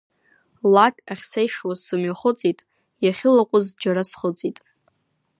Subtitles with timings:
[0.73, 2.59] Лак ахьсеишуаз сымҩахыҵит,
[3.05, 4.57] иахьылаҟәыз џьара схыҵит.